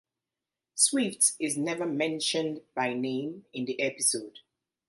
[0.73, 4.39] Swift is never mentioned by name in the episode.